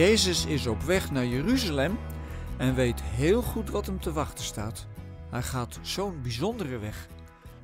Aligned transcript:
Jezus 0.00 0.46
is 0.46 0.66
op 0.66 0.82
weg 0.82 1.10
naar 1.10 1.26
Jeruzalem 1.26 1.98
en 2.58 2.74
weet 2.74 3.02
heel 3.02 3.42
goed 3.42 3.70
wat 3.70 3.86
hem 3.86 4.00
te 4.00 4.12
wachten 4.12 4.44
staat. 4.44 4.86
Hij 5.30 5.42
gaat 5.42 5.78
zo'n 5.82 6.22
bijzondere 6.22 6.78
weg. 6.78 7.08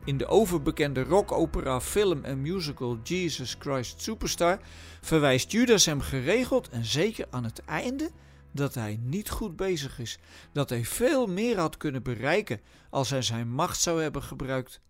In 0.04 0.18
de 0.18 0.26
overbekende 0.26 1.02
rockopera, 1.02 1.80
film 1.80 2.24
en 2.24 2.42
musical 2.42 2.98
Jesus 3.02 3.56
Christ 3.58 4.02
Superstar 4.02 4.58
verwijst 5.00 5.52
Judas 5.52 5.86
hem 5.86 6.00
geregeld 6.00 6.68
en 6.68 6.84
zeker 6.84 7.26
aan 7.30 7.44
het 7.44 7.64
einde 7.64 8.10
dat 8.52 8.74
hij 8.74 8.98
niet 9.02 9.30
goed 9.30 9.56
bezig 9.56 9.98
is, 9.98 10.18
dat 10.52 10.68
hij 10.68 10.84
veel 10.84 11.26
meer 11.26 11.58
had 11.58 11.76
kunnen 11.76 12.02
bereiken 12.02 12.60
als 12.90 13.10
hij 13.10 13.22
zijn 13.22 13.48
macht 13.48 13.80
zou 13.80 14.02
hebben 14.02 14.22
gebruikt. 14.22 14.80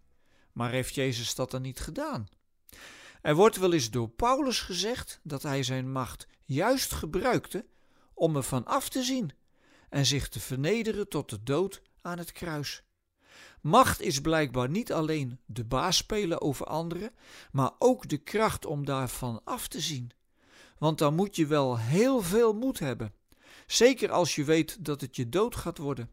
Maar 0.53 0.71
heeft 0.71 0.95
Jezus 0.95 1.35
dat 1.35 1.51
dan 1.51 1.63
niet 1.63 1.81
gedaan? 1.81 2.29
Er 3.27 3.35
wordt 3.35 3.57
wel 3.57 3.73
eens 3.73 3.91
door 3.91 4.09
Paulus 4.09 4.61
gezegd 4.61 5.21
dat 5.23 5.43
hij 5.43 5.63
zijn 5.63 5.93
macht 5.93 6.27
juist 6.45 6.93
gebruikte 6.93 7.67
om 8.15 8.37
er 8.37 8.43
van 8.43 8.65
af 8.65 8.89
te 8.89 9.03
zien 9.03 9.33
en 9.89 10.07
zich 10.07 10.29
te 10.29 10.41
vernederen 10.41 11.09
tot 11.09 11.31
de 11.31 11.43
dood 11.43 11.83
aan 12.03 12.19
het 12.19 12.33
kruis. 12.33 12.83
Macht 13.61 14.01
is 14.01 14.21
blijkbaar 14.21 14.69
niet 14.69 14.93
alleen 14.93 15.41
de 15.47 15.65
baas 15.65 15.97
spelen 15.97 16.41
over 16.41 16.67
anderen, 16.67 17.15
maar 17.53 17.71
ook 17.79 18.09
de 18.09 18.17
kracht 18.19 18.67
om 18.67 18.85
daarvan 18.85 19.41
af 19.45 19.69
te 19.69 19.81
zien. 19.81 20.11
Want 20.79 20.99
dan 20.99 21.15
moet 21.15 21.37
je 21.37 21.47
wel 21.47 21.79
heel 21.79 22.23
veel 22.23 22.53
moed 22.55 22.79
hebben, 22.79 23.15
zeker 23.67 24.11
als 24.11 24.35
je 24.35 24.45
weet 24.45 24.85
dat 24.85 25.01
het 25.01 25.17
je 25.17 25.29
dood 25.29 25.57
gaat 25.57 25.79
worden. 25.79 26.11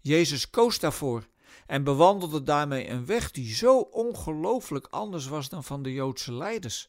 Jezus 0.00 0.50
koos 0.50 0.78
daarvoor 0.78 1.26
en 1.66 1.84
bewandelde 1.84 2.42
daarmee 2.42 2.88
een 2.88 3.06
weg 3.06 3.30
die 3.30 3.54
zo 3.54 3.78
ongelooflijk 3.78 4.86
anders 4.90 5.26
was 5.26 5.48
dan 5.48 5.64
van 5.64 5.82
de 5.82 5.92
Joodse 5.92 6.32
leiders. 6.32 6.88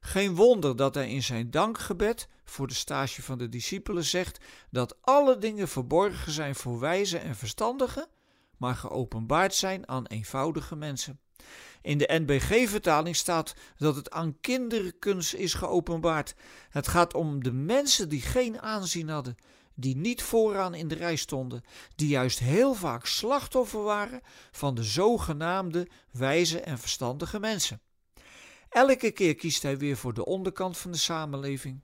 Geen 0.00 0.34
wonder 0.34 0.76
dat 0.76 0.94
hij 0.94 1.10
in 1.10 1.22
zijn 1.22 1.50
dankgebed 1.50 2.28
voor 2.44 2.66
de 2.66 2.74
stage 2.74 3.22
van 3.22 3.38
de 3.38 3.48
discipelen 3.48 4.04
zegt 4.04 4.44
dat 4.70 4.96
alle 5.00 5.38
dingen 5.38 5.68
verborgen 5.68 6.32
zijn 6.32 6.54
voor 6.54 6.78
wijze 6.78 7.18
en 7.18 7.36
verstandigen, 7.36 8.08
maar 8.56 8.74
geopenbaard 8.74 9.54
zijn 9.54 9.88
aan 9.88 10.06
eenvoudige 10.06 10.76
mensen. 10.76 11.20
In 11.82 11.98
de 11.98 12.20
NBG-vertaling 12.26 13.16
staat 13.16 13.54
dat 13.76 13.96
het 13.96 14.10
aan 14.10 14.40
kinderkunst 14.40 15.34
is 15.34 15.54
geopenbaard. 15.54 16.34
Het 16.68 16.88
gaat 16.88 17.14
om 17.14 17.42
de 17.42 17.52
mensen 17.52 18.08
die 18.08 18.20
geen 18.20 18.60
aanzien 18.60 19.08
hadden, 19.08 19.36
die 19.78 19.96
niet 19.96 20.22
vooraan 20.22 20.74
in 20.74 20.88
de 20.88 20.94
rij 20.94 21.16
stonden, 21.16 21.62
die 21.94 22.08
juist 22.08 22.38
heel 22.38 22.74
vaak 22.74 23.06
slachtoffer 23.06 23.82
waren 23.82 24.20
van 24.50 24.74
de 24.74 24.82
zogenaamde 24.82 25.88
wijze 26.10 26.60
en 26.60 26.78
verstandige 26.78 27.40
mensen. 27.40 27.80
Elke 28.68 29.10
keer 29.10 29.34
kiest 29.34 29.62
hij 29.62 29.78
weer 29.78 29.96
voor 29.96 30.14
de 30.14 30.24
onderkant 30.24 30.78
van 30.78 30.90
de 30.90 30.98
samenleving. 30.98 31.82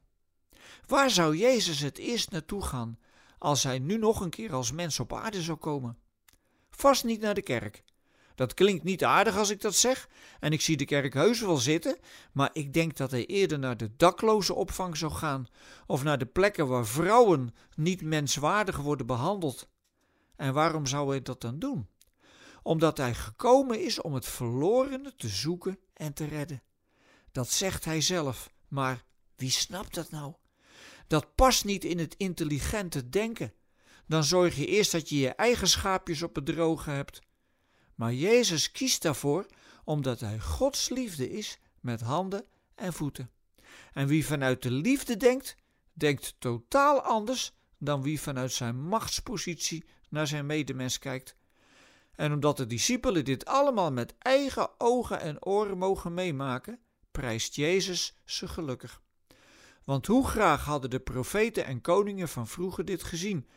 Waar 0.86 1.10
zou 1.10 1.36
Jezus 1.36 1.80
het 1.80 1.98
eerst 1.98 2.30
naartoe 2.30 2.62
gaan 2.62 2.98
als 3.38 3.62
hij 3.62 3.78
nu 3.78 3.98
nog 3.98 4.20
een 4.20 4.30
keer 4.30 4.52
als 4.52 4.72
mens 4.72 5.00
op 5.00 5.12
aarde 5.12 5.42
zou 5.42 5.58
komen? 5.58 5.98
Vast 6.70 7.04
niet 7.04 7.20
naar 7.20 7.34
de 7.34 7.42
kerk. 7.42 7.82
Dat 8.42 8.54
klinkt 8.54 8.84
niet 8.84 9.04
aardig 9.04 9.36
als 9.36 9.50
ik 9.50 9.60
dat 9.60 9.74
zeg, 9.74 10.08
en 10.40 10.52
ik 10.52 10.60
zie 10.60 10.76
de 10.76 10.84
kerk 10.84 11.14
heus 11.14 11.40
wel 11.40 11.56
zitten, 11.56 11.98
maar 12.32 12.50
ik 12.52 12.72
denk 12.72 12.96
dat 12.96 13.10
hij 13.10 13.26
eerder 13.26 13.58
naar 13.58 13.76
de 13.76 13.96
dakloze 13.96 14.54
opvang 14.54 14.96
zou 14.96 15.12
gaan, 15.12 15.46
of 15.86 16.02
naar 16.02 16.18
de 16.18 16.26
plekken 16.26 16.68
waar 16.68 16.86
vrouwen 16.86 17.54
niet 17.76 18.02
menswaardig 18.02 18.76
worden 18.76 19.06
behandeld. 19.06 19.68
En 20.36 20.52
waarom 20.52 20.86
zou 20.86 21.10
hij 21.10 21.22
dat 21.22 21.40
dan 21.40 21.58
doen? 21.58 21.88
Omdat 22.62 22.96
hij 22.96 23.14
gekomen 23.14 23.84
is 23.84 24.00
om 24.00 24.14
het 24.14 24.26
verlorene 24.26 25.14
te 25.16 25.28
zoeken 25.28 25.78
en 25.94 26.12
te 26.12 26.24
redden. 26.24 26.62
Dat 27.32 27.50
zegt 27.50 27.84
hij 27.84 28.00
zelf, 28.00 28.52
maar 28.68 29.04
wie 29.36 29.50
snapt 29.50 29.94
dat 29.94 30.10
nou? 30.10 30.34
Dat 31.06 31.34
past 31.34 31.64
niet 31.64 31.84
in 31.84 31.98
het 31.98 32.14
intelligente 32.16 33.08
denken. 33.08 33.52
Dan 34.06 34.24
zorg 34.24 34.56
je 34.56 34.66
eerst 34.66 34.92
dat 34.92 35.08
je 35.08 35.18
je 35.18 35.30
eigen 35.30 35.68
schaapjes 35.68 36.22
op 36.22 36.34
het 36.34 36.46
droge 36.46 36.90
hebt. 36.90 37.20
Maar 38.02 38.14
Jezus 38.14 38.73
kiest 38.73 39.02
daarvoor 39.02 39.46
omdat 39.85 40.20
hij 40.20 40.40
Gods 40.40 40.89
liefde 40.89 41.30
is 41.30 41.58
met 41.80 42.01
handen 42.01 42.45
en 42.74 42.92
voeten. 42.92 43.30
En 43.92 44.07
wie 44.07 44.27
vanuit 44.27 44.63
de 44.63 44.70
liefde 44.70 45.17
denkt, 45.17 45.57
denkt 45.92 46.35
totaal 46.39 47.01
anders 47.01 47.52
dan 47.79 48.02
wie 48.02 48.20
vanuit 48.20 48.52
zijn 48.52 48.83
machtspositie 48.83 49.85
naar 50.08 50.27
zijn 50.27 50.46
medemens 50.46 50.98
kijkt. 50.98 51.36
En 52.14 52.33
omdat 52.33 52.57
de 52.57 52.67
discipelen 52.67 53.24
dit 53.24 53.45
allemaal 53.45 53.92
met 53.92 54.14
eigen 54.18 54.80
ogen 54.80 55.20
en 55.20 55.45
oren 55.45 55.79
mogen 55.79 56.14
meemaken, 56.14 56.79
prijst 57.11 57.55
Jezus 57.55 58.17
ze 58.24 58.48
gelukkig. 58.48 59.02
Want 59.85 60.07
hoe 60.07 60.27
graag 60.27 60.64
hadden 60.64 60.91
de 60.91 61.01
profeten 61.01 61.64
en 61.64 61.80
koningen 61.80 62.29
van 62.29 62.46
vroeger 62.46 62.85
dit 62.85 63.02
gezien? 63.02 63.48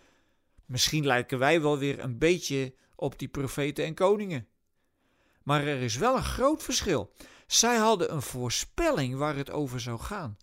Misschien 0.66 1.05
lijken 1.05 1.39
wij 1.39 1.61
wel 1.61 1.78
weer 1.78 2.00
een 2.00 2.17
beetje 2.17 2.73
op 2.95 3.19
die 3.19 3.28
profeten 3.28 3.85
en 3.85 3.94
koningen. 3.94 4.47
Maar 5.44 5.67
er 5.67 5.81
is 5.81 5.95
wel 5.95 6.16
een 6.16 6.23
groot 6.23 6.63
verschil. 6.63 7.11
Zij 7.47 7.75
hadden 7.75 8.13
een 8.13 8.22
voorspelling 8.22 9.16
waar 9.16 9.35
het 9.35 9.51
over 9.51 9.79
zou 9.79 10.00
gaan. 10.00 10.38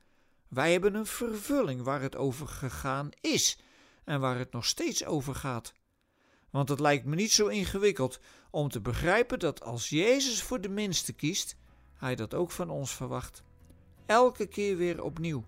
Wij 0.48 0.72
hebben 0.72 0.94
een 0.94 1.06
vervulling 1.06 1.82
waar 1.82 2.00
het 2.00 2.16
over 2.16 2.48
gegaan 2.48 3.08
is 3.20 3.58
en 4.04 4.20
waar 4.20 4.38
het 4.38 4.52
nog 4.52 4.66
steeds 4.66 5.04
over 5.04 5.34
gaat. 5.34 5.72
Want 6.50 6.68
het 6.68 6.80
lijkt 6.80 7.04
me 7.04 7.14
niet 7.14 7.32
zo 7.32 7.46
ingewikkeld 7.46 8.20
om 8.50 8.68
te 8.68 8.80
begrijpen 8.80 9.38
dat 9.38 9.62
als 9.62 9.88
Jezus 9.88 10.42
voor 10.42 10.60
de 10.60 10.68
minste 10.68 11.12
kiest, 11.12 11.56
hij 11.94 12.14
dat 12.14 12.34
ook 12.34 12.50
van 12.50 12.70
ons 12.70 12.94
verwacht. 12.94 13.42
Elke 14.06 14.46
keer 14.46 14.76
weer 14.76 15.02
opnieuw. 15.02 15.46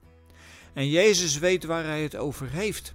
En 0.72 0.88
Jezus 0.88 1.38
weet 1.38 1.64
waar 1.64 1.84
hij 1.84 2.02
het 2.02 2.16
over 2.16 2.50
heeft, 2.50 2.94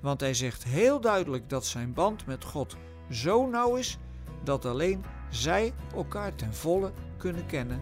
want 0.00 0.20
hij 0.20 0.34
zegt 0.34 0.64
heel 0.64 1.00
duidelijk 1.00 1.48
dat 1.48 1.66
zijn 1.66 1.92
band 1.92 2.26
met 2.26 2.44
God 2.44 2.76
zo 3.10 3.46
nauw 3.46 3.74
is 3.74 3.98
dat 4.44 4.64
alleen 4.64 5.04
zij 5.30 5.72
elkaar 5.94 6.34
ten 6.34 6.54
volle 6.54 6.92
kunnen 7.16 7.46
kennen 7.46 7.80